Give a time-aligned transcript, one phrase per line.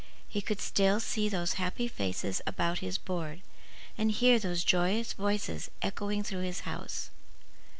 [0.27, 3.41] He could still see those happy faces about his board,
[3.99, 7.11] and hear those joyous voices echoing through his house.